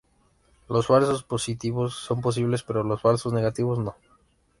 [0.67, 3.95] Los falsos positivos son posibles pero los falsos negativos no.